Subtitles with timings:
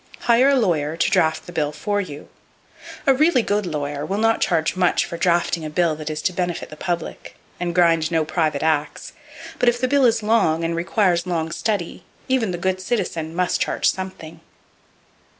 [0.21, 2.27] Hire a lawyer to draft the bill for you.
[3.05, 6.33] A really good lawyer will not charge much for drafting a bill that is to
[6.33, 9.13] benefit the public, and grind no private axe;
[9.59, 13.61] but if the bill is long, and requires long study, even the good citizen must
[13.61, 14.39] charge something.